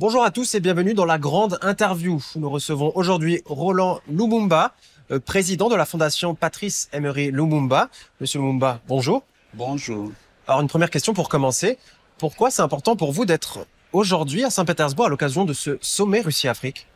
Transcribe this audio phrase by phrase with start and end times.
[0.00, 2.22] Bonjour à tous et bienvenue dans la grande interview.
[2.34, 4.72] Nous recevons aujourd'hui Roland Lumumba,
[5.10, 7.90] euh, président de la fondation Patrice Emery Lumumba.
[8.18, 9.22] Monsieur Lumumba, bonjour.
[9.52, 10.10] Bonjour.
[10.48, 11.76] Alors une première question pour commencer.
[12.16, 16.86] Pourquoi c'est important pour vous d'être aujourd'hui à Saint-Pétersbourg à l'occasion de ce sommet Russie-Afrique?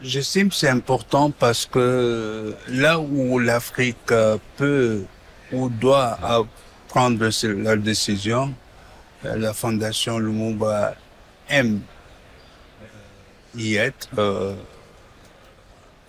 [0.00, 5.04] J'estime que c'est important parce que là où l'Afrique euh, peut
[5.52, 6.18] ou doit
[6.88, 8.52] prendre leur décision,
[9.24, 10.96] euh, la Fondation Lumumba
[11.52, 11.80] aime
[13.54, 14.08] y être,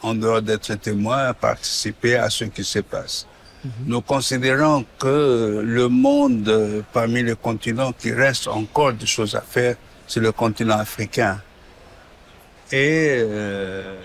[0.01, 3.27] en dehors d'être témoin, participer à ce qui se passe.
[3.63, 3.71] Mhm.
[3.87, 9.75] Nous considérons que le monde, parmi les continents qui reste encore des choses à faire,
[10.07, 11.41] c'est le continent africain.
[12.71, 13.95] Et euh,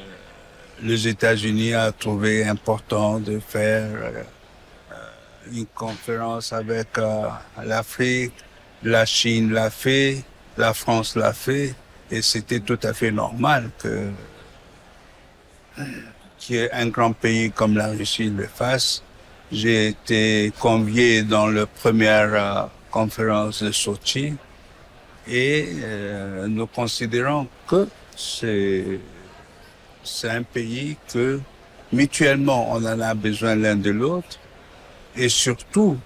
[0.83, 4.23] les États-Unis a trouvé important de faire euh,
[5.52, 7.28] une conférence avec euh,
[7.64, 8.34] l'Afrique,
[8.84, 10.23] la Chine l'a fait,
[10.59, 11.75] la France l'a fait,
[12.11, 14.11] et c'était tout à fait normal que
[16.39, 19.03] qu'il y ait un grand pays comme la Russie le fasse.
[19.51, 24.34] J'ai été convié dans la première conférence de Sochi
[25.29, 25.69] et
[26.48, 29.01] nous considérons que c'est
[30.25, 31.41] un pays que
[31.92, 34.39] mutuellement on en a besoin l'un de l'autre
[35.17, 35.97] et surtout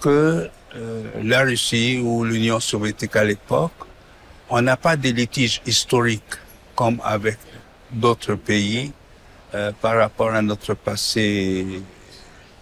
[0.00, 3.72] que euh, la Russie ou l'Union soviétique à l'époque,
[4.48, 6.34] on n'a pas de litige historique
[6.74, 7.38] comme avec
[7.90, 8.92] d'autres pays
[9.54, 11.82] euh, par rapport à notre passé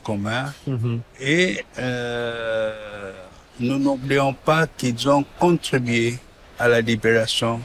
[0.03, 0.53] commun.
[0.67, 0.99] Mm-hmm.
[1.21, 3.13] Et euh,
[3.61, 6.19] nous n'oublions pas qu'ils ont contribué
[6.59, 7.61] à la libération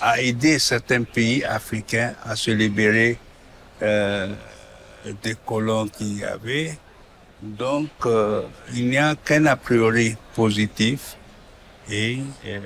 [0.00, 3.18] a aidé certains pays africains à se libérer
[3.82, 4.34] euh,
[5.22, 6.76] des colons qu'il y avait.
[7.42, 8.42] Donc, euh,
[8.74, 11.16] il n'y a qu'un a priori positif
[11.90, 12.60] et euh,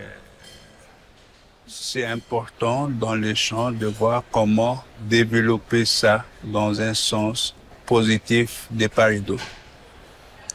[1.66, 7.54] c'est important dans les champs de voir comment développer ça dans un sens
[7.86, 9.22] positif des et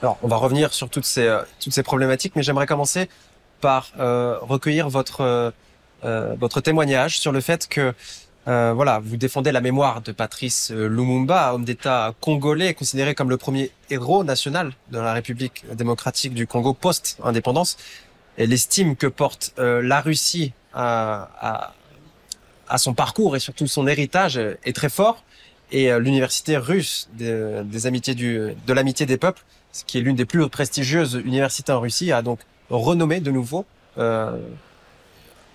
[0.02, 3.10] Alors, on va revenir sur toutes ces, toutes ces problématiques, mais j'aimerais commencer
[3.60, 3.92] par
[4.42, 5.54] recueillir votre
[6.06, 7.94] euh, votre témoignage sur le fait que
[8.48, 13.30] euh, voilà, vous défendez la mémoire de Patrice euh, Lumumba, homme d'État congolais, considéré comme
[13.30, 17.78] le premier héros national de la République démocratique du Congo post-indépendance.
[18.38, 21.74] Et l'estime que porte la Russie à, à,
[22.68, 25.24] à, son parcours et surtout son héritage est très fort.
[25.72, 29.44] Et l'université russe des, amitiés du, de l'amitié des peuples,
[29.86, 32.40] qui est l'une des plus prestigieuses universités en Russie, a donc
[32.72, 33.66] renommé de nouveau
[33.98, 34.38] euh,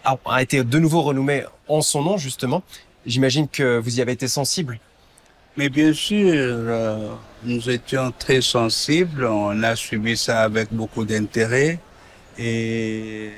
[0.04, 2.62] a, été de nouveau renommé en son nom, justement.
[3.06, 4.78] J'imagine que vous y avez été sensible.
[5.56, 7.08] Mais bien sûr, euh,
[7.42, 9.24] nous étions très sensibles.
[9.24, 11.78] On a suivi ça avec beaucoup d'intérêt.
[12.38, 13.30] Et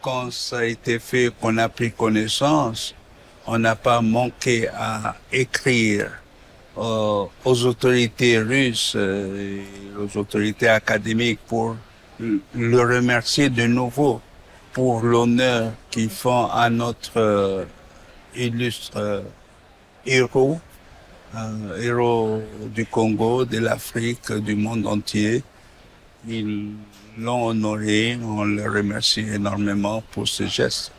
[0.00, 2.94] quand ça a été fait, qu'on a pris connaissance,
[3.46, 6.10] on n'a pas manqué à écrire
[6.76, 9.62] euh, aux autorités russes, euh,
[9.98, 11.76] aux autorités académiques pour
[12.20, 14.20] le remercier de nouveau
[14.78, 17.64] pour l'honneur qu'ils font à notre euh,
[18.36, 19.22] illustre euh,
[20.06, 20.60] héros,
[21.34, 22.40] un héros
[22.72, 25.42] du Congo, de l'Afrique, du monde entier.
[26.28, 26.68] Ils
[27.18, 30.92] l'ont honoré, on le remercie énormément pour ce geste.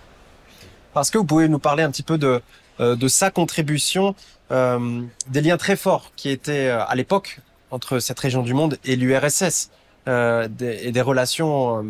[0.93, 2.41] Parce que vous pouvez nous parler un petit peu de,
[2.81, 4.13] euh, de sa contribution,
[4.49, 7.39] des liens très forts qui étaient à l'époque
[7.71, 9.69] entre cette région du monde et l'URSS,
[10.07, 11.85] et des relations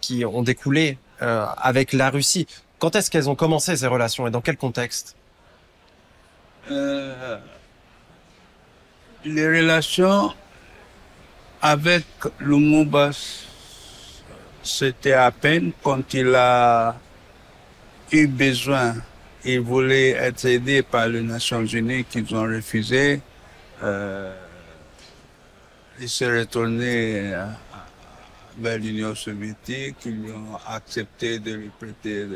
[0.00, 2.46] qui ont découlé euh, avec la Russie.
[2.78, 5.16] Quand est-ce qu'elles ont commencé ces relations et dans quel contexte?
[6.70, 7.38] Euh,
[9.24, 10.32] Les relations
[11.60, 12.04] avec
[12.38, 13.10] Lumumba,
[14.62, 16.96] c'était à peine quand il a
[18.12, 18.94] eu besoin.
[19.44, 23.20] Il voulait être aidé par les Nations Unies qu'ils ont refusé.
[23.82, 24.34] Euh,
[26.00, 27.34] il s'est retourné
[28.58, 29.96] vers l'Union soviétique.
[30.06, 32.26] Ils ont accepté de lui prêter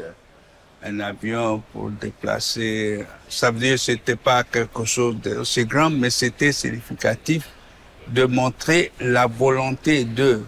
[0.83, 3.05] un avion pour déplacer.
[3.29, 7.49] Ça veut dire que c'était pas quelque chose d'aussi grand, mais c'était significatif
[8.09, 10.47] de montrer la volonté d'eux.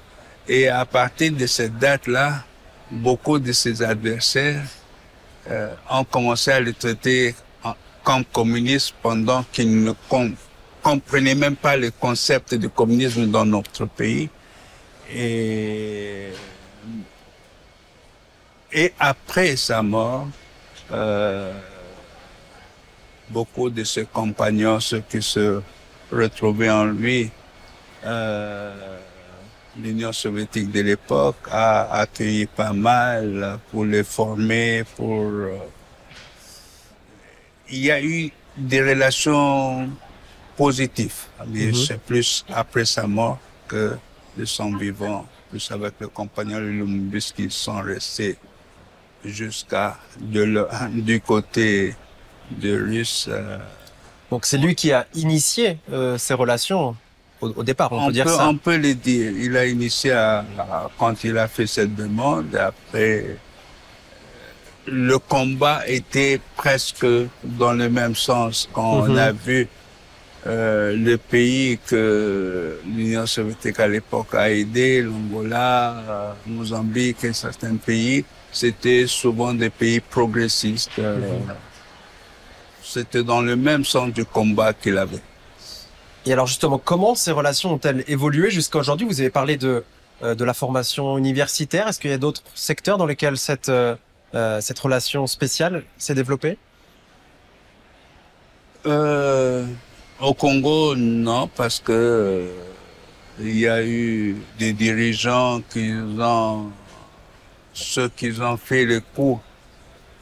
[0.49, 2.45] Et à partir de cette date-là,
[2.91, 4.63] beaucoup de ses adversaires
[5.51, 7.35] euh, ont commencé à le traiter
[8.05, 9.93] comme communiste pendant qu'ils ne
[10.81, 14.29] comprenaient même pas le concept de communisme dans notre pays.
[15.13, 16.29] Et,
[18.73, 20.29] et après sa mort,
[20.93, 21.53] euh,
[23.31, 25.61] beaucoup de ses compagnons, ceux qui se
[26.13, 27.31] retrouvaient en lui,
[28.05, 28.99] euh,
[29.79, 35.23] l'Union soviétique de l'époque a accueilli pas mal pour les former, pour...
[35.23, 35.59] euh,
[37.69, 39.91] Il y a eu des relations
[40.57, 41.75] positives, mais Mhm.
[41.75, 43.99] c'est plus après sa mort que
[44.37, 48.37] de son vivant, plus avec le compagnon de Lumumbis qui sont restés
[49.25, 51.95] jusqu'à du côté
[52.51, 53.27] de Russe.
[53.29, 53.59] euh,
[54.31, 56.97] Donc c'est lui qui a initié euh, ces relations
[57.41, 58.49] au, au départ, on, on peut dire ça.
[58.49, 59.31] on peut le dire.
[59.33, 62.55] Il a initié à- à- quand il a fait cette demande.
[62.57, 63.37] Après,
[64.87, 67.07] le combat était presque
[67.43, 69.19] dans le même sens quand on Mhm.
[69.19, 69.69] a vu
[70.47, 77.77] euh, le pays que l'Union soviétique à l'époque a aidé, l'Angola, euh, Mozambique et certains
[77.77, 80.99] pays, c'était souvent des pays progressistes.
[80.99, 81.19] euh,
[82.83, 85.23] C'était dans le même sens du combat qu'il avait.
[86.25, 89.07] Et alors justement, comment ces relations ont-elles évolué jusqu'à aujourd'hui?
[89.07, 89.85] Vous avez parlé de,
[90.23, 91.89] euh, de la formation universitaire.
[91.89, 93.97] Est-ce qu'il y a d'autres secteurs dans lesquels cette, euh,
[94.61, 96.59] cette relation spéciale s'est développée?
[98.87, 99.67] Euh,
[100.21, 102.49] au Congo, non, parce que euh,
[103.41, 106.71] il y a eu des dirigeants qui ont,
[107.73, 109.41] ceux qui ont fait le coup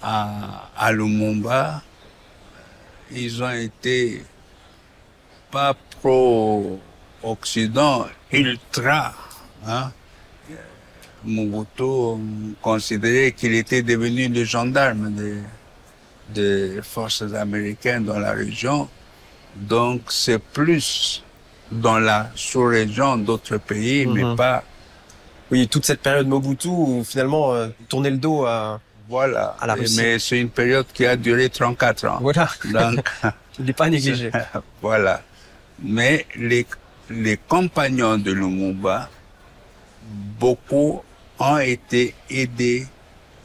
[0.03, 1.83] à, à Lumumba,
[3.13, 4.25] ils ont été
[5.51, 9.15] pas pro-Occident, ultra.
[9.67, 9.93] Hein?
[11.25, 12.21] Mobutu
[12.61, 15.11] considérait qu'il était devenu le gendarme
[16.29, 18.89] des forces américaines dans la région.
[19.57, 21.23] Donc c'est plus
[21.71, 24.37] dans la sous-région d'autres pays, mais Mhm.
[24.37, 24.63] pas,
[25.51, 28.81] Oui, toute cette période Mobutu où finalement euh, tourner le dos à...
[29.09, 29.55] voilà.
[29.61, 29.97] À la Russie.
[29.99, 32.19] Mais c'est une période qui a duré 34 ans.
[32.21, 33.09] Voilà, Donc,
[33.59, 34.31] il n'est pas négligé.
[34.83, 35.23] voilà.
[35.83, 36.67] Mais les,
[37.11, 39.11] les compagnons de Lumumba,
[40.41, 41.03] beaucoup
[41.39, 42.87] ont été aidés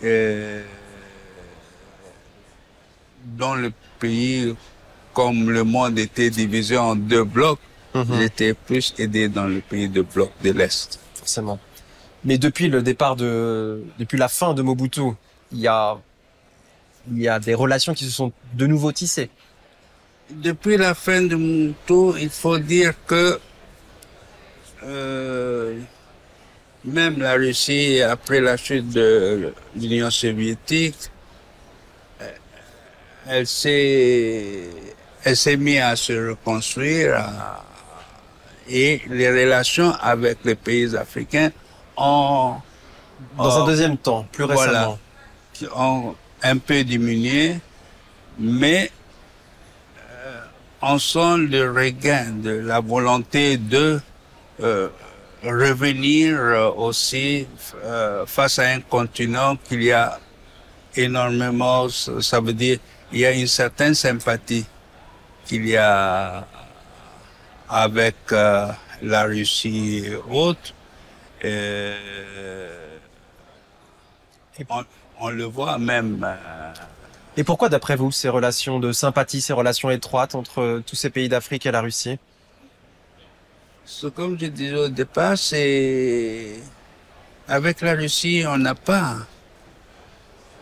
[0.03, 0.63] euh,
[3.37, 4.55] dans le pays,
[5.19, 7.59] comme le monde était divisé en deux blocs,
[7.93, 10.97] Mhm, étaient plus aidés dans le pays de bloc de l'Est.
[11.15, 11.59] forcément.
[12.23, 13.83] Mais depuis le départ de...
[14.01, 15.07] Depuis la fin de Mobutu,
[15.51, 15.97] il y a...
[17.11, 19.29] Il y a des relations qui se sont de nouveau tissées.
[20.29, 23.39] Depuis la fin de tour, il faut dire que
[24.83, 25.79] euh,
[26.85, 30.95] même la Russie, après la chute de l'Union soviétique,
[32.21, 32.31] euh,
[33.27, 34.69] elle s'est,
[35.23, 37.63] elle s'est mise à se reconstruire à-
[38.69, 41.51] et les relations avec les pays africains
[41.97, 42.55] ont,
[43.37, 44.61] Dans un ont- deuxième temps, plus Voilà.
[44.71, 44.99] récemment.
[45.53, 47.59] qui ont un peu diminué,
[48.37, 48.91] mais
[49.97, 50.39] euh,
[50.81, 53.99] on sent le regain de la volonté de
[54.61, 54.87] euh,
[55.43, 57.45] revenir euh, aussi
[57.83, 60.17] euh, face à un continent qu'il y a
[60.95, 62.77] énormément, ça veut dire
[63.11, 64.65] il y a une certaine sympathie
[65.49, 66.45] qu'il y a
[67.67, 68.67] avec euh,
[69.01, 70.73] la Russie et autres.
[71.43, 71.97] Euh,
[74.69, 74.83] on,
[75.19, 76.23] on le voit même.
[76.23, 76.73] euh,
[77.35, 81.29] Et pourquoi, d'après vous, ces relations de sympathie, ces relations étroites entre tous ces pays
[81.29, 82.19] d'Afrique et la Russie?
[83.85, 86.59] Ce- comme je disais au départ, c'est
[87.47, 89.15] avec la Russie, on n'a pas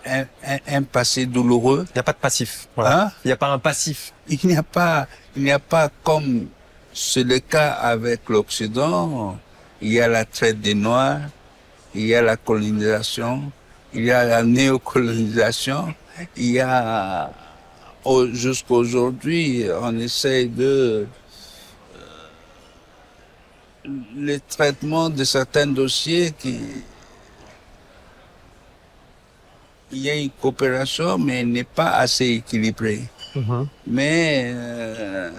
[0.07, 1.85] un, un- un passé douloureux.
[1.89, 2.67] Il n'y a pas de passif.
[2.75, 3.03] Voilà.
[3.05, 3.11] Hein?
[3.23, 4.13] Il n'y a pas un passif.
[4.29, 6.47] Il n'y a pas, il n'y a pas comme
[6.93, 9.37] c'est le cas avec l'Occident.
[9.81, 11.19] Il y a la traite des Noirs,
[11.93, 13.51] il y a la colonisation,
[13.93, 15.93] il y a la néocolonisation,
[16.35, 17.29] il y a
[18.03, 21.05] au- jusqu'aujourd'hui, on essaye de
[23.85, 26.59] euh, le traitement de certains dossiers qui
[29.91, 33.03] il y a une coopération, mais elle n'est pas assez équilibrée.
[33.85, 35.31] Mais euh,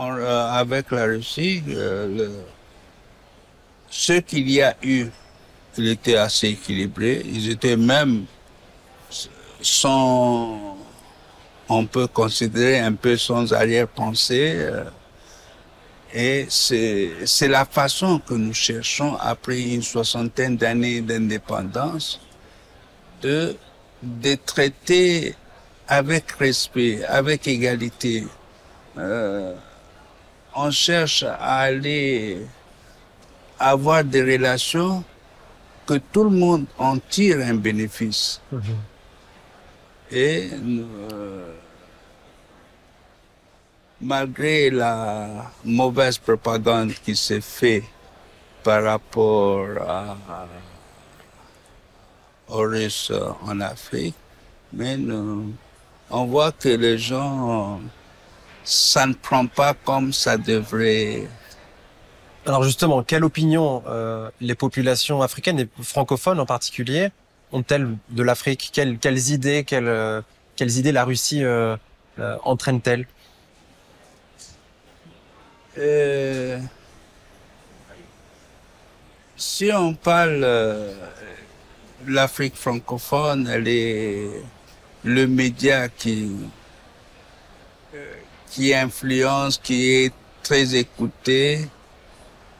[0.00, 2.44] euh, avec la Russie, euh, le-
[3.90, 5.06] ce qu'il y a eu,
[5.78, 7.22] il était assez équilibré.
[7.24, 8.24] Ils étaient même
[9.60, 10.76] sans,
[11.68, 14.68] on peut considérer un peu sans arrière-pensée.
[16.14, 22.20] Et c'est c'est la façon que nous cherchons, après une soixantaine d'années d'indépendance,
[23.20, 23.56] de,
[24.00, 25.34] de traiter
[25.88, 28.24] avec respect, avec égalité.
[28.96, 29.54] Euh,
[30.54, 32.46] on cherche à aller
[33.58, 35.02] avoir des relations
[35.84, 38.40] que tout le monde en tire un bénéfice.
[40.12, 41.54] Et nous, euh,
[44.00, 47.84] malgré la mauvaise propagande qui s'est faite
[48.62, 50.16] par rapport à,
[52.48, 54.14] aux Russes en Afrique,
[54.72, 54.98] mais
[56.10, 57.80] on voit que les gens,
[58.64, 61.28] ça ne prend pas comme ça devrait.
[62.46, 67.08] Alors justement, quelle opinion euh, les populations africaines et francophones en particulier
[67.52, 68.70] ont-elles de l'Afrique?
[68.72, 70.20] Quelles, idées, quelles, euh,
[70.56, 71.76] quelles idées la Russie euh,
[72.18, 73.06] euh entraîne-t-elle?
[75.78, 76.58] Euh,
[79.36, 80.90] Si on parle de
[82.06, 84.28] l'Afrique francophone, elle est
[85.04, 86.30] le média qui
[88.50, 90.12] qui influence, qui est
[90.42, 91.66] très écouté.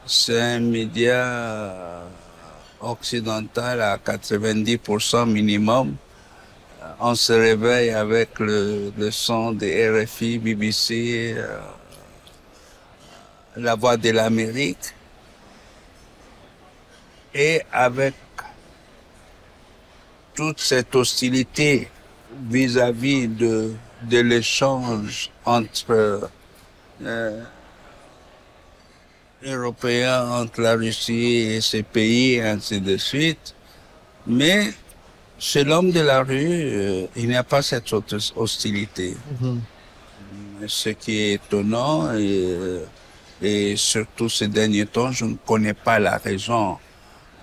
[0.05, 2.03] C'est un média
[2.81, 5.95] occidental à 90% minimum.
[6.99, 11.59] On se réveille avec le, le son des RFI, BBC, euh,
[13.57, 14.93] la voix de l'Amérique.
[17.33, 18.13] Et avec
[20.33, 21.89] toute cette hostilité
[22.49, 26.29] vis-à-vis de, de l'échange entre
[27.03, 27.41] euh,
[29.43, 33.53] Européens, entre la Russie et ces pays, ainsi de suite.
[34.27, 34.73] Mais
[35.37, 37.91] chez l'homme de la rue, euh, il n'y a pas cette
[38.35, 39.15] hostilité.
[39.41, 40.67] Mm -hmm.
[40.67, 42.85] Ce qui est étonnant, et, euh,
[43.41, 46.77] et, surtout ces derniers temps, je ne connais pas la raison.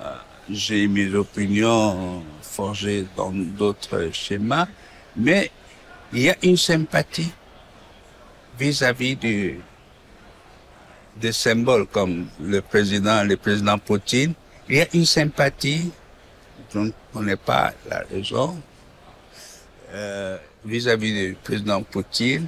[0.01, 0.15] Euh,
[0.51, 4.67] J'ai mes opinions forgées dans d'autres schémas,
[5.17, 5.51] mais
[6.13, 7.33] il y a une sympathie
[8.59, 9.57] vis-à-vis -vis
[11.17, 14.35] des symboles comme le président, le président Poutine.
[14.69, 15.91] Il y a une sympathie,
[16.73, 18.61] je ne connais pas la raison,
[19.93, 22.47] euh, vis-à-vis du président Poutine.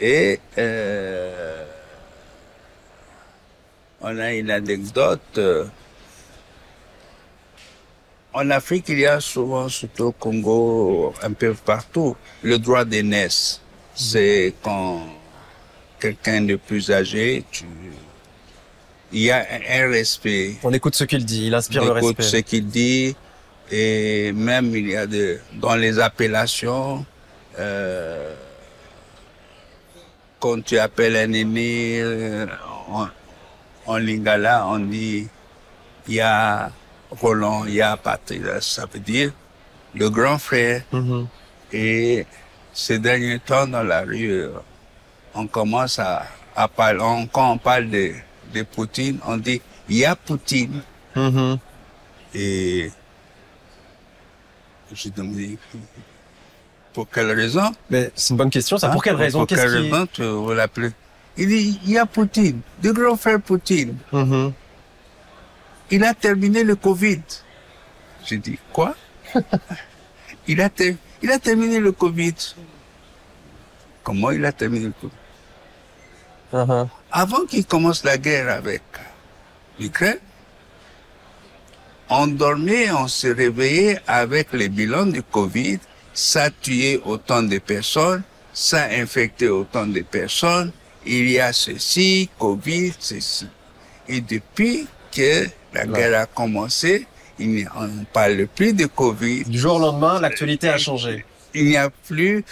[0.00, 1.64] Et euh,
[4.02, 5.20] on a une anecdote.
[5.38, 5.64] Euh,
[8.34, 13.60] en Afrique, il y a souvent, surtout au Congo, un peu partout, le droit d'aînesse.
[13.94, 15.02] C'est quand
[16.00, 17.64] quelqu'un de plus âgé, tu...
[19.12, 20.56] il y a un respect.
[20.62, 22.38] On écoute ce qu'il dit, il inspire On le écoute respect.
[22.38, 23.14] ce qu'il dit
[23.72, 27.06] et même il y a de, dans les appellations,
[27.58, 28.34] euh,
[30.38, 32.46] quand tu appelles un aîné euh,
[33.86, 35.28] en, lingala, on dit
[36.08, 36.70] il y a
[37.10, 39.32] Roland, il y a Patrick, ça veut dire
[39.94, 40.82] le grand frère.
[40.92, 41.26] Mhm.
[41.72, 42.26] Et
[42.72, 44.44] ces derniers temps dans la rue,
[45.34, 48.12] on commence à, à parler, on- quand on parle de,
[48.54, 50.82] de Poutine, on dit il y a Poutine.
[51.14, 51.58] Mhm.
[52.34, 52.90] Et
[54.94, 55.56] je demande
[56.92, 57.72] pour quelle raison?
[57.90, 58.76] Mais c'est une bonne question.
[58.78, 58.92] Ça, Hein?
[58.92, 59.40] pour quelle raison?
[59.40, 59.90] Pour Qu'est-ce quelle qui...
[59.90, 60.90] raison tu veux l'appeler?
[61.36, 63.96] Il dit il y a Poutine, le grand frère Poutine.
[64.12, 64.52] Mhm.
[65.90, 67.20] Il a terminé le Covid.
[68.26, 68.94] J'ai dit quoi?
[70.48, 72.34] Il, a ter- il a terminé le Covid.
[74.02, 75.12] Comment il a terminé le Covid?
[76.52, 76.88] Mhm.
[77.10, 78.82] Avant qu'il commence la guerre avec
[79.78, 80.18] l'Ukraine,
[82.10, 85.78] on dormait, on se réveillait avec les bilans du Covid.
[86.12, 88.22] Ça a tué autant de personnes,
[88.52, 90.72] ça a infecté autant de personnes.
[91.06, 93.46] Il y a ceci, Covid, ceci.
[94.08, 95.88] Et depuis que la Ouais.
[95.92, 97.06] guerre a commencé,
[97.38, 99.44] il on ne parle plus de Covid.
[99.44, 101.24] Du jour au lendemain, l'actualité a changé.
[101.54, 102.44] Il n'y a plus,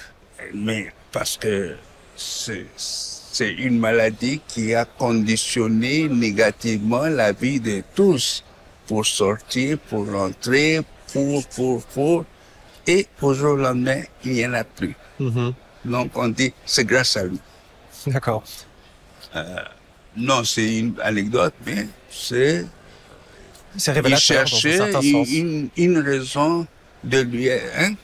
[0.55, 1.77] mais parce que
[2.17, 8.45] c'est une maladie qui a conditionné négativement la vie de tous
[8.87, 10.81] pour sortir, pour rentrer,
[11.13, 12.25] pour, pour, pour.
[12.87, 14.95] Et au jour au lendemain, il n'y en a plus.
[15.19, 15.55] Mhm.
[15.85, 17.39] Donc on dit, c'est grâce à lui.
[18.07, 18.43] D'accord.
[20.17, 22.67] Non, c'est une anecdote, mais c'est
[23.77, 25.31] C'est il révélateur dans un cherchait certain une, sens.
[25.31, 26.67] une, une raison
[27.05, 27.95] de lui, hein,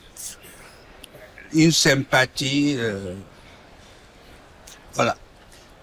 [1.53, 2.75] une sympathie.
[2.77, 3.13] euh,
[4.93, 5.15] voilà.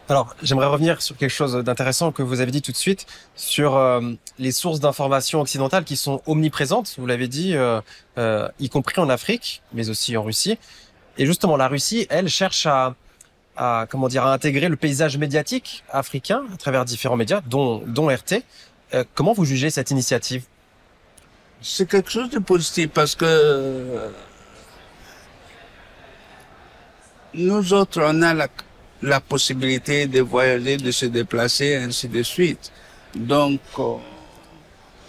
[0.08, 3.06] Alors, j'aimerais revenir sur quelque chose d'intéressant que vous avez dit tout de suite,
[3.36, 4.00] sur euh,
[4.38, 7.80] les sources d'informations occidentales qui sont omniprésentes, vous l'avez dit, euh,
[8.18, 10.58] euh, y compris en Afrique, mais aussi en Russie.
[11.16, 12.96] Et justement, la Russie, elle, cherche à,
[13.56, 18.08] à comment dire, à intégrer le paysage médiatique africain à travers différents médias, dont, dont
[18.08, 18.42] RT.
[18.94, 20.44] Euh, comment vous jugez cette initiative?
[21.60, 24.10] C'est quelque chose de positif parce que euh,
[27.34, 28.48] nous autres, on a la,
[29.02, 32.72] la possibilité de voyager, de se déplacer, ainsi de suite.
[33.14, 33.94] Donc, euh,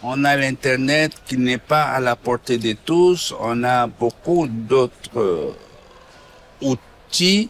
[0.04, 3.34] on a l'Internet qui n'est pas à la portée de tous.
[3.40, 5.52] On a beaucoup d'autres euh,
[6.62, 7.50] outils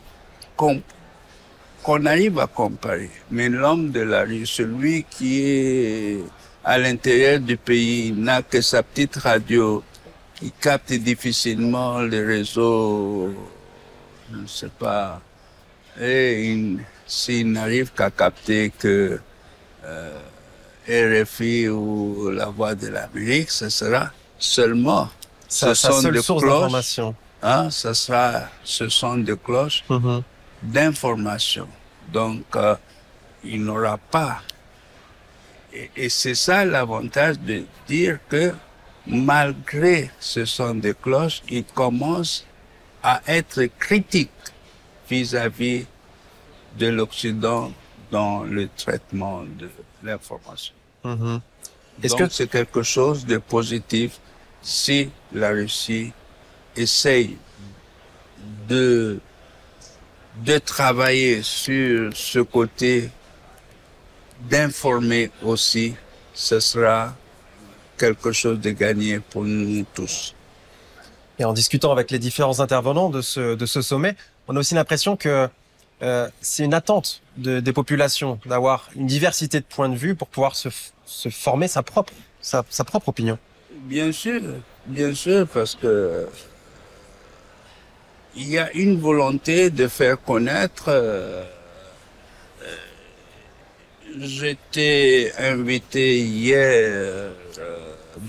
[0.55, 3.09] qu'on arrive à comparer.
[3.31, 6.23] Mais l'homme de la rue, celui qui est
[6.63, 9.83] à l'intérieur du pays, n'a que sa petite radio,
[10.35, 13.29] qui capte difficilement les réseaux,
[14.31, 15.21] je ne sais pas,
[16.01, 16.75] et
[17.07, 19.19] s'il n'arrive qu'à capter que
[19.85, 25.09] euh, RFI ou la Voix de l'Amérique, ce sera seulement
[25.47, 26.99] ce sont des source cloches.
[27.41, 30.23] Hein, ce sera, ce sont des cloches mm-hmm.
[30.65, 31.67] D'information.
[32.11, 32.75] Donc, euh,
[33.43, 34.41] il n'aura pas.
[35.73, 38.53] Et, et c'est ça l'avantage de dire que
[39.07, 42.45] malgré ce son de cloches, il commence
[43.03, 44.31] à être critique
[45.09, 45.85] vis-à-vis
[46.77, 47.71] de l'Occident
[48.11, 49.69] dans le traitement de
[50.03, 50.73] l'information.
[51.03, 51.41] Mm-hmm.
[52.09, 52.29] Donc que...
[52.29, 54.19] c'est quelque chose de positif
[54.61, 56.11] si la Russie
[56.75, 57.37] essaye
[58.67, 59.19] de,
[60.43, 63.09] de travailler sur ce côté,
[64.49, 65.95] d'informer aussi,
[66.33, 67.15] ce sera
[67.97, 70.35] quelque chose de gagné pour nous tous.
[71.39, 74.15] Et en discutant avec les différents intervenants de ce, de ce sommet,
[74.47, 75.49] on a aussi l'impression que
[76.01, 80.27] euh, c'est une attente de, des populations d'avoir une diversité de points de vue pour
[80.27, 80.69] pouvoir se,
[81.05, 83.37] se former sa propre, sa, sa, propre opinion.
[83.83, 84.41] Bien sûr,
[84.87, 86.27] bien sûr, parce que
[88.35, 90.85] il y a une volonté de faire connaître.
[90.89, 91.43] Euh,
[92.61, 92.75] euh
[94.19, 97.31] J'étais invité hier euh,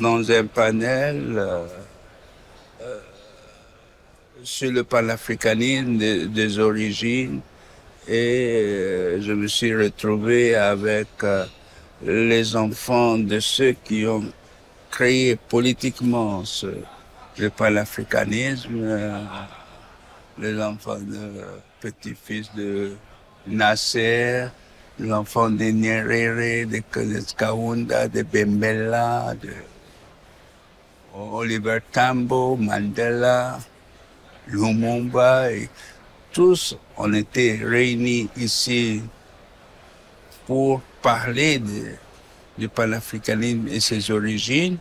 [0.00, 1.42] dans un panel
[4.42, 7.40] sur le panafricanisme des, origines
[8.08, 11.08] et je me suis retrouvé avec
[12.04, 14.24] les enfants de ceux qui ont
[14.90, 16.68] créé politiquement ce,
[17.38, 18.98] le panafricanisme,
[20.38, 21.44] les enfants de
[21.80, 22.92] petit-fils de
[23.46, 24.48] Nasser,
[24.98, 26.82] l'enfant de Nyerere, de
[27.36, 29.52] Kaunda, de Bembella, de
[31.14, 33.58] Oliver Tambo, Mandela,
[34.48, 35.68] Lumumba, et
[36.32, 39.02] tous ont été réunis ici
[40.46, 41.62] pour parler
[42.58, 44.78] du panafricanisme et ses origines.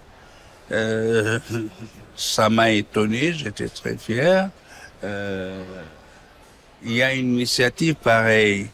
[0.71, 1.39] Euh,
[2.15, 4.49] ça m'a étonné, j'étais très fier.
[5.03, 5.63] Euh,
[6.84, 8.67] il y a une initiative pareille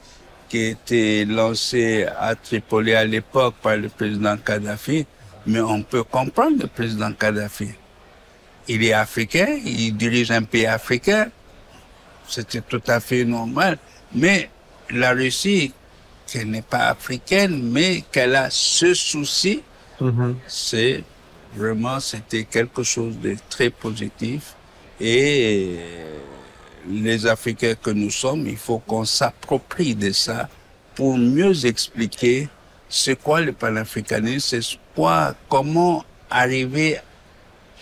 [0.49, 5.05] qui a été lancée à Tripoli à l'époque par le président Kadhafi,
[5.45, 7.69] mais on peut comprendre le président Kadhafi.
[8.67, 11.29] Il est africain, il dirige un pays africain,
[12.27, 13.77] c'était tout à fait normal,
[14.13, 14.49] mais
[14.89, 15.73] la Russie,
[16.27, 19.61] qu'elle n'est pas africaine, mais qu'elle a ce souci,
[20.01, 20.35] mm-hmm.
[20.47, 21.03] c'est
[21.55, 24.55] vraiment, c'était quelque chose de très positif.
[25.03, 25.77] Et
[26.87, 30.47] les Africains que nous sommes, il faut qu'on s'approprie de ça
[30.93, 32.49] pour mieux expliquer
[32.87, 36.99] c'est quoi le panafricanisme, c'est quoi, comment arriver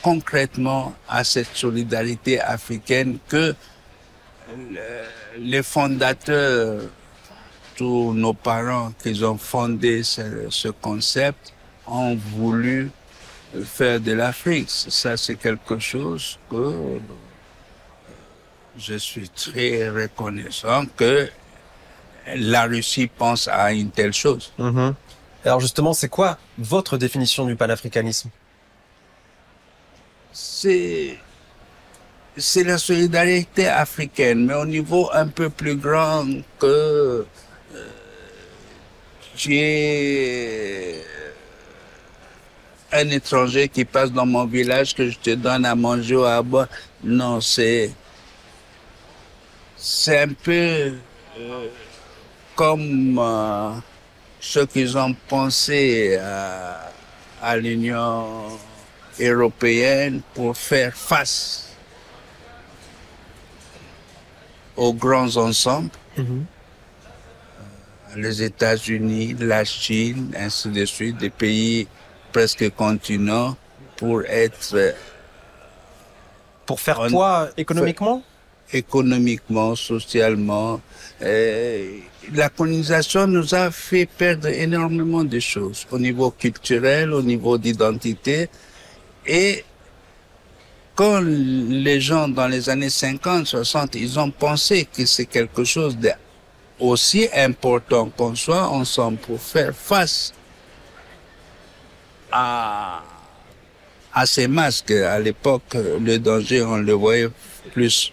[0.01, 3.53] concrètement à cette solidarité africaine que
[5.37, 6.83] les fondateurs
[7.75, 11.53] tous nos parents qui ont fondé ce, concept
[11.87, 12.91] ont voulu
[13.63, 14.69] faire de l'Afrique.
[14.69, 16.99] Ça, c'est quelque chose que
[18.77, 21.29] je suis très reconnaissant que
[22.35, 24.51] la Russie pense à une telle chose.
[24.59, 24.93] Mm-hmm.
[25.45, 28.29] Alors justement, c'est quoi votre définition du panafricanisme?
[30.31, 31.17] C'est
[32.37, 36.25] c'est la solidarité africaine, mais au niveau un peu plus grand
[36.59, 37.25] que
[39.47, 41.03] es
[42.91, 46.41] un étranger qui passe dans mon village, que je te donne à manger ou à
[46.41, 46.67] boire.
[47.03, 47.91] Non, c'est,
[49.77, 50.51] c'est un peu
[51.39, 51.67] euh,
[52.55, 53.71] comme euh,
[54.39, 56.91] ceux qui ont pensé à,
[57.41, 58.47] à l'Union
[59.19, 61.69] européenne pour faire face
[64.75, 65.89] aux grands ensembles.
[66.17, 66.43] Mm-hmm
[68.15, 71.87] les États-Unis, la Chine, ainsi de suite, des pays
[72.31, 73.55] presque continents
[73.97, 74.95] pour être...
[76.65, 78.23] Pour faire poids économiquement?
[78.71, 80.79] Économiquement, socialement.
[82.33, 88.49] la colonisation nous a fait perdre énormément de choses au niveau culturel, au niveau d'identité.
[89.25, 89.63] Et
[90.95, 95.97] quand les gens dans les années 50, 60, ils ont pensé que c'est quelque chose
[95.97, 96.11] de
[96.79, 100.33] aussi important qu'on soit ensemble pour faire face
[102.31, 103.01] à,
[104.13, 104.91] à ces masques.
[104.91, 107.29] À l'époque, le danger, on le voyait
[107.73, 108.11] plus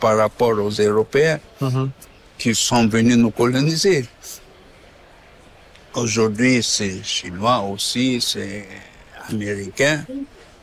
[0.00, 1.40] par rapport aux Européens.
[1.60, 1.88] Mm-hmm.
[2.38, 4.06] qui sont venus nous coloniser.
[5.94, 8.68] Aujourd'hui, c'est chinois aussi, c'est
[9.28, 10.04] américain.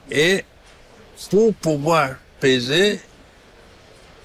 [0.10, 0.46] Et
[1.30, 3.00] pour pouvoir peser,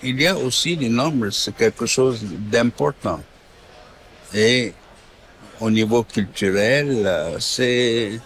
[0.03, 3.21] il y a aussi du nombre, c'est quelque chose d'important.
[4.33, 4.73] Et
[5.61, 8.21] au niveau culturel, euh, c'est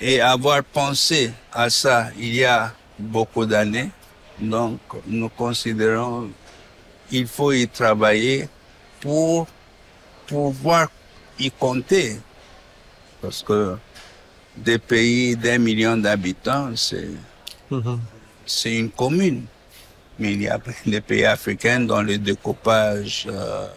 [0.00, 3.90] et avoir pensé à ça il y a beaucoup d'années.
[4.40, 6.30] Donc, nous considérons
[7.08, 8.48] qu'il faut y travailler
[9.00, 9.46] pour
[10.26, 10.88] pouvoir
[11.38, 12.18] y compter.
[13.20, 13.76] Parce que
[14.56, 17.08] des pays d'un million d'habitants, c'est
[17.70, 18.00] Mhm.
[18.46, 19.46] c'est une commune.
[20.18, 23.68] Mais il y a des pays africains dont le découpage euh,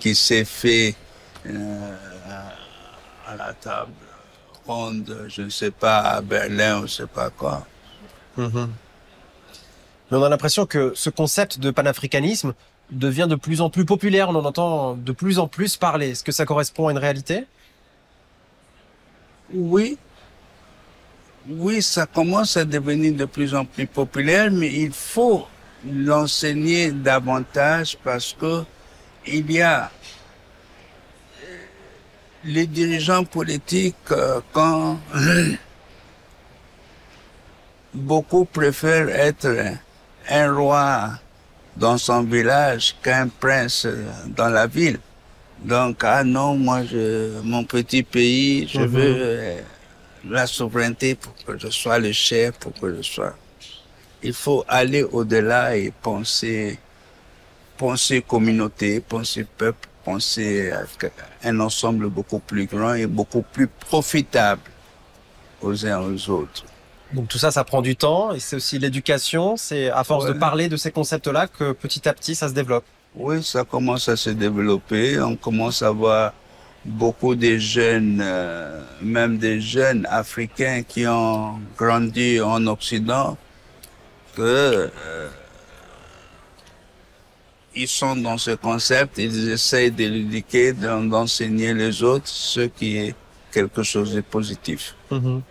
[0.00, 0.94] qui s'est fait
[1.46, 1.96] euh,
[3.26, 3.92] à la table
[4.66, 7.66] je ne sais pas, à Berlin, ou je sais pas quoi.
[8.36, 8.70] Mhm.
[10.10, 12.54] Mais on a l'impression que ce concept de panafricanisme
[12.90, 14.28] devient de plus en plus populaire.
[14.28, 16.10] On en entend de plus en plus parler.
[16.10, 17.46] Est-ce que ça correspond à une réalité?
[19.54, 19.98] Oui,
[21.48, 25.46] oui, ça commence à devenir de plus en plus populaire, mais il faut
[25.84, 28.64] l'enseigner davantage parce que
[29.26, 29.90] il y a
[32.44, 34.98] les dirigeants politiques euh, quand
[37.94, 39.48] beaucoup préfèrent être
[40.28, 41.10] un roi
[41.76, 43.86] dans son village qu'un prince
[44.26, 44.98] dans la ville.
[45.64, 48.86] Donc, ah non, moi, je, mon petit pays, je Mhm.
[48.86, 49.60] veux euh,
[50.28, 53.34] la souveraineté pour que je sois le chef, pour que je sois.
[54.22, 56.78] Il faut aller au-delà et penser,
[57.76, 60.82] penser communauté, penser peuple, penser à
[61.44, 64.62] un ensemble beaucoup plus grand et beaucoup plus profitable
[65.60, 66.64] aux uns aux autres.
[67.12, 69.56] Donc tout ça, ça prend du temps et c'est aussi l'éducation.
[69.56, 72.84] C'est à force de parler de ces concepts-là que petit à petit, ça se développe.
[73.14, 75.20] Oui, ça commence à se développer.
[75.20, 76.32] On commence à voir
[76.84, 83.36] beaucoup de jeunes, euh, même des jeunes africains qui ont grandi en Occident,
[84.34, 85.28] que euh,
[87.74, 92.96] ils sont dans ce concept, ils essayent de l'éduquer, d'en- d'enseigner les autres, ce qui
[92.98, 93.14] est
[93.52, 94.94] quelque chose de positif.
[95.10, 95.42] Mhm.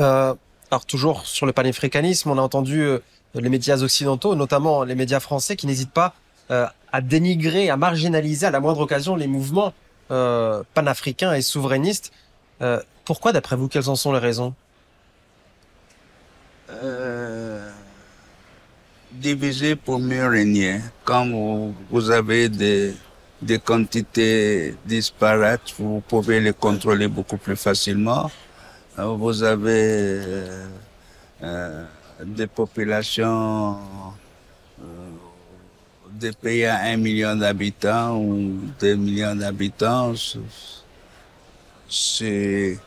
[0.00, 0.34] Euh,
[0.70, 2.98] alors toujours sur le panafricanisme, on a entendu euh,
[3.34, 6.14] les médias occidentaux, notamment les médias français, qui n'hésitent pas
[6.50, 9.72] euh, à dénigrer, à marginaliser à la moindre occasion les mouvements
[10.10, 12.12] euh, panafricains et souverainistes.
[12.62, 14.54] Euh, pourquoi, d'après vous, quelles en sont les raisons?
[16.70, 17.70] Euh,
[19.20, 20.80] diviser pour mieux régner.
[21.04, 22.94] Quand vous, vous avez des,
[23.40, 28.30] des quantités disparates, vous pouvez les contrôler beaucoup plus facilement.
[28.98, 30.66] Euh, Vous avez euh,
[31.42, 31.84] euh,
[32.24, 33.76] des populations,
[34.80, 34.84] euh,
[36.12, 40.14] des pays à un million d'habitants ou deux millions d'habitants.
[41.88, 42.78] C'est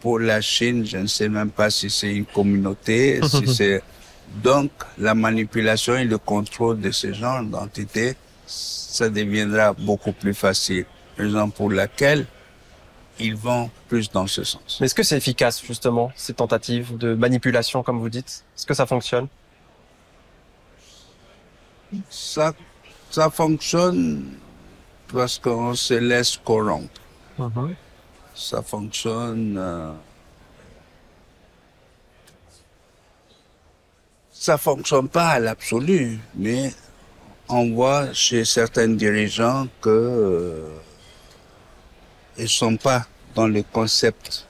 [0.00, 3.82] pour la Chine, je ne sais même pas si c'est une communauté, si c'est
[4.42, 8.16] donc la manipulation et le contrôle de ce genre d'entité,
[8.46, 10.86] ça deviendra beaucoup plus facile.
[11.18, 12.26] Raison pour laquelle
[13.18, 14.78] ils vont plus dans ce sens.
[14.80, 18.44] Mais est-ce que c'est efficace, justement, ces tentatives de manipulation, comme vous dites?
[18.56, 19.28] Est-ce que ça fonctionne?
[22.08, 22.52] Ça,
[23.10, 24.24] ça fonctionne
[25.12, 27.00] parce qu'on se laisse corrompre.
[28.34, 29.56] Ça fonctionne.
[29.58, 29.92] euh,
[34.42, 36.72] ça fonctionne pas à l'absolu, mais
[37.48, 40.68] on voit chez certains dirigeants que euh,
[42.48, 44.48] sont pas dans le concept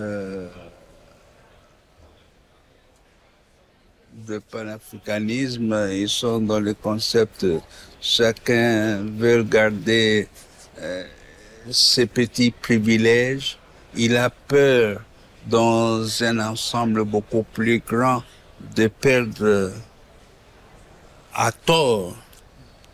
[0.00, 0.48] euh,
[4.26, 7.46] de panafricanisme, ils sont dans le concept
[8.00, 10.26] chacun veut garder
[10.80, 11.04] euh,
[11.70, 13.58] ses petits privilèges.
[13.94, 15.02] Il a peur
[15.46, 18.24] dans un ensemble beaucoup plus grand
[18.74, 19.72] de perdre
[21.34, 22.14] à tort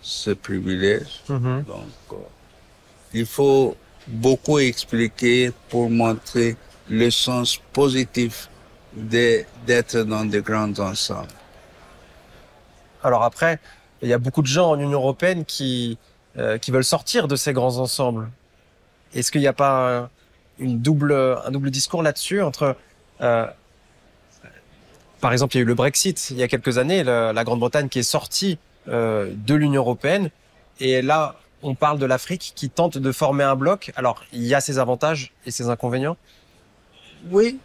[0.02, 1.22] ses privilèges.
[1.28, 1.64] Mhm.
[1.66, 2.16] Donc, euh,
[3.12, 6.56] il faut beaucoup expliquer pour montrer
[6.88, 8.48] le sens positif
[8.92, 11.28] d'être dans de grands ensembles.
[13.02, 13.60] Alors après,
[14.02, 15.98] il y a beaucoup de gens en Union européenne qui,
[16.36, 18.28] euh, qui veulent sortir de ces grands ensembles.
[19.14, 20.06] Est-ce qu'il n'y a pas euh,
[20.58, 22.76] une double, un double discours là-dessus entre,
[23.20, 23.46] euh,
[25.20, 27.88] par exemple, il y a eu le Brexit il y a quelques années, la Grande-Bretagne
[27.88, 30.30] qui est sortie euh, de l'Union européenne,
[30.80, 33.92] et là, on parle de l'Afrique qui tente de former un bloc.
[33.96, 36.16] Alors, il y a ses avantages et ses inconvénients?
[37.30, 37.58] Oui,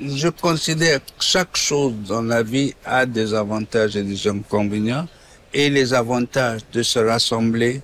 [0.00, 5.08] je considère que chaque chose dans la vie a des avantages et des inconvénients.
[5.52, 7.80] et les avantages de se rassembler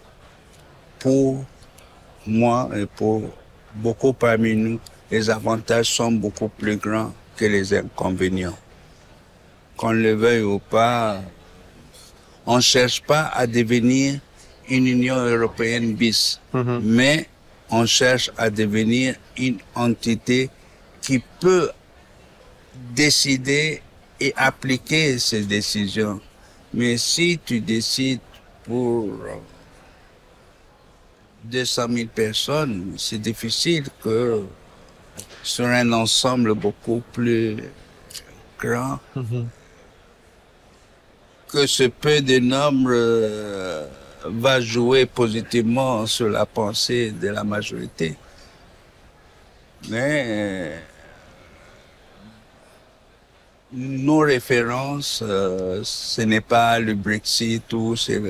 [0.99, 1.45] pour
[2.27, 3.23] moi et pour
[3.75, 4.79] beaucoup parmi nous,
[5.11, 8.57] les avantages sont beaucoup plus grands que les inconvénients.
[9.77, 11.21] Qu'on le veuille ou pas,
[12.47, 14.21] on ne cherche pas à devenir
[14.69, 16.81] une Union européenne bis, Mhm.
[16.85, 17.29] mais
[17.71, 20.49] on cherche à devenir une entité
[21.03, 21.71] qui peut
[22.95, 23.83] décider
[24.21, 26.21] et appliquer ses décisions.
[26.73, 28.21] Mais si tu décides
[28.65, 29.11] pour
[31.45, 34.43] 200 000 personnes, c'est difficile que
[35.43, 37.57] sur un ensemble beaucoup plus
[38.59, 39.49] grand, Mhm.
[41.55, 43.87] Que ce peu de nombre euh,
[44.25, 48.17] va jouer positivement sur la pensée de la majorité.
[49.89, 50.79] Mais euh,
[53.73, 58.21] nos références, euh, ce n'est pas le Brexit ou c'est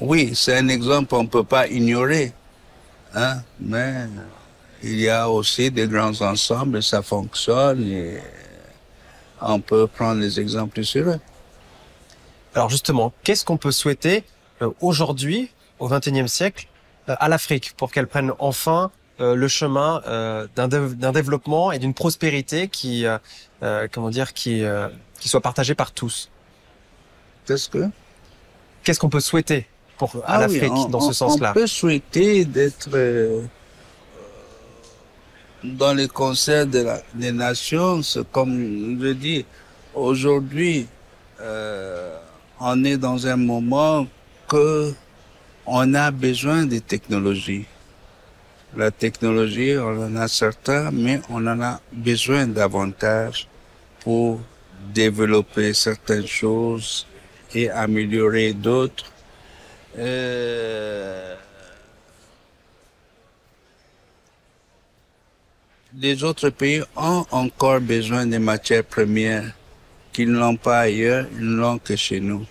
[0.00, 2.32] oui, c'est un exemple on peut pas ignorer,
[3.16, 4.06] hein, mais
[4.80, 8.18] il y a aussi des grands ensembles, ça fonctionne et
[9.40, 11.20] on peut prendre des exemples sur eux.
[12.54, 14.24] Alors justement, qu'est-ce qu'on peut souhaiter
[14.62, 16.68] euh, aujourd'hui, au XXIe siècle,
[17.08, 18.90] euh, à l'Afrique pour qu'elle prenne enfin
[19.20, 23.18] euh, le chemin euh, d'un dév- d'un développement et d'une prospérité qui, euh,
[23.62, 24.88] euh, comment dire, qui, euh,
[25.20, 26.30] qui soit partagée par tous?
[27.46, 27.88] Qu'est-ce que?
[28.82, 29.66] Qu'est-ce qu'on peut souhaiter
[29.98, 31.50] pour à Ah l'Afrique dans ce sens-là?
[31.50, 32.88] On peut souhaiter d'être
[35.64, 38.00] dans le concert de la- des nations,
[38.32, 39.44] comme je dis,
[39.94, 40.86] aujourd'hui,
[41.40, 42.18] euh,
[42.66, 44.06] on est dans un moment
[44.48, 44.94] que
[45.66, 47.66] on a besoin des technologies.
[48.74, 53.46] La technologie, on en a certains, mais on en a besoin davantage
[54.00, 54.40] pour
[54.94, 57.06] développer certaines choses
[57.54, 59.12] et améliorer d'autres.
[59.98, 61.36] Euh,
[65.98, 69.52] les autres pays ont encore besoin des matières premières
[70.14, 72.46] qu'ils n'ont pas ailleurs, ils l'ont que chez nous.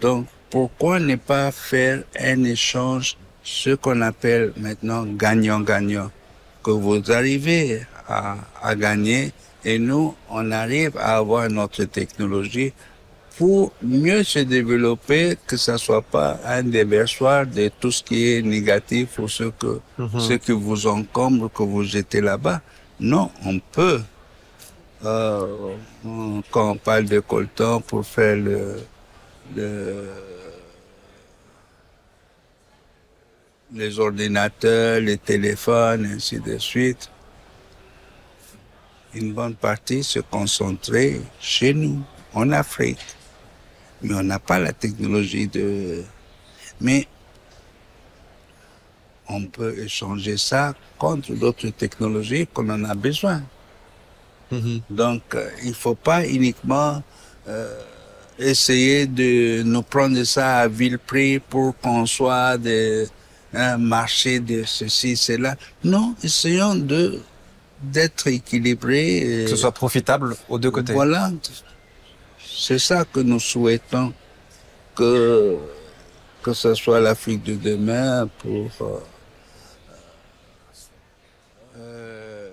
[0.00, 6.10] Donc, pourquoi ne pas faire un échange, ce qu'on appelle maintenant gagnant-gagnant,
[6.62, 9.32] que vous arrivez à, à gagner
[9.64, 12.72] et nous, on arrive à avoir notre technologie
[13.36, 18.42] pour mieux se développer, que ça soit pas un déversoir de tout ce qui est
[18.42, 20.20] négatif ou ce que, Mhm.
[20.20, 22.60] ce qui vous encombre, que vous jetez là-bas.
[22.98, 24.00] Non, on peut.
[25.04, 25.74] Euh,
[26.50, 28.76] quand on parle de coltan pour faire le,
[29.54, 30.08] le,
[33.72, 37.10] les ordinateurs, les téléphones, ainsi de suite,
[39.14, 42.02] une bonne partie se concentrer chez nous,
[42.34, 42.98] en Afrique.
[44.02, 46.04] Mais on n'a pas la technologie de...
[46.80, 47.08] Mais
[49.28, 53.42] on peut échanger ça contre d'autres technologies qu'on en a besoin.
[54.50, 54.82] Mhm.
[54.90, 57.02] Donc, euh, il faut pas uniquement
[57.48, 57.82] euh,
[58.38, 63.06] essayer de nous prendre ça à vil prix pour qu'on soit des
[63.54, 65.56] un marché de ceci, cela.
[65.84, 67.20] Non, essayons de
[67.80, 69.18] d'être équilibrés.
[69.18, 70.92] et- Que ce soit profitable aux deux côtés.
[70.92, 71.30] voilà.
[72.58, 74.12] C'est ça que nous souhaitons
[74.94, 75.56] que,
[76.42, 78.98] que ce soit l'Afrique de demain pour euh,
[81.78, 82.50] euh,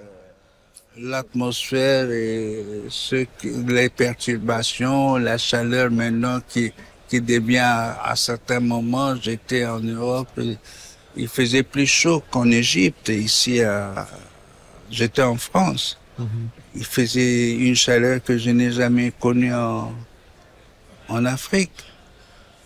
[0.98, 6.72] l'atmosphère et ce qui- les perturbations, la chaleur maintenant qui,
[7.10, 10.30] qui devient à, à certains moments, j'étais en Europe,
[11.16, 14.08] il faisait plus chaud qu'en Égypte, ici à,
[14.90, 16.28] j'étais en France Mhm.
[16.76, 19.92] il faisait une chaleur que je n'ai jamais connue en,
[21.10, 21.72] en Afrique.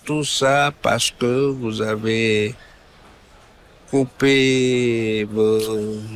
[0.03, 2.53] Tout ça parce que vous avez
[3.89, 5.59] coupé vos,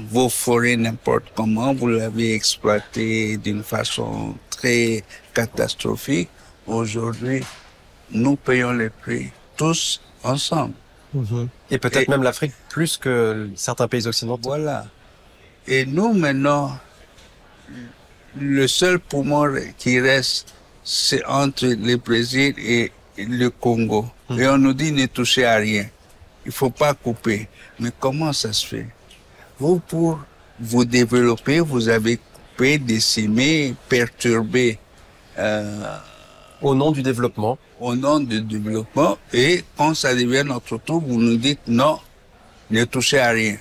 [0.10, 5.04] vos forêts n'importe comment, vous l'avez exploité d'une façon très
[5.34, 6.30] catastrophique.
[6.68, 7.44] Aujourd'hui,
[8.12, 10.74] nous payons le prix, tous ensemble.
[11.14, 11.50] Mhm.
[11.70, 14.50] Et peut-être même l'Afrique plus que certains pays occidentaux.
[14.50, 14.86] Voilà.
[15.68, 16.78] Et nous, maintenant,
[18.40, 20.54] le seul poumon qui reste,
[20.84, 24.06] c'est entre le Brésil et le Congo.
[24.30, 25.88] Et on nous dit ne touchez à rien.
[26.46, 27.48] Il faut pas couper.
[27.82, 28.88] Mais comment ça se fait?
[29.60, 30.20] Vous, pour
[30.60, 34.78] vous développer, vous avez coupé, décimé, perturbé
[35.40, 35.98] euh,
[36.62, 37.58] Au nom du développement.
[37.80, 39.18] au nom du développement.
[39.34, 42.00] Et quand ça devient notre tour, vous nous dites non,
[42.70, 43.58] ne touchez à rien.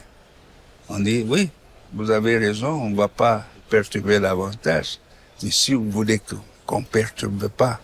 [0.90, 1.48] On dit oui,
[1.94, 4.98] vous avez raison, on ne va pas perturber davantage.
[5.42, 6.20] Mais si vous voulez
[6.66, 7.80] qu'on ne perturbe pas,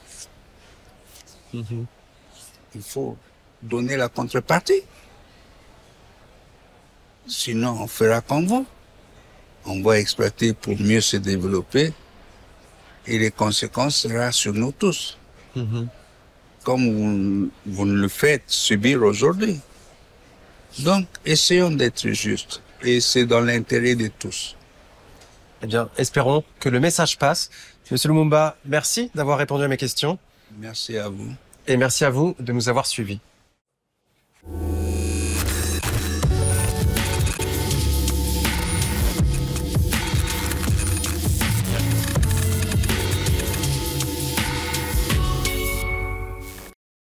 [1.55, 3.17] il faut
[3.63, 4.83] donner la contrepartie.
[7.27, 8.67] Sinon, on fera comme vous.
[9.65, 11.93] On va exploiter pour mieux se développer
[13.07, 15.19] et les conséquences seront sur nous tous.
[15.55, 15.89] Mhm.
[16.63, 19.59] Comme vous, vous le faites subir aujourd'hui.
[20.81, 22.61] Donc, essayons d'être justes.
[22.83, 24.55] Et c'est dans l'intérêt de tous.
[25.63, 27.51] Eh bien, espérons que le message passe.
[27.91, 30.19] Monsieur Lumumba, merci d'avoir répondu à mes questions
[30.59, 31.33] Merci à vous.
[31.67, 33.21] et merci à vous de nous avoir suivis.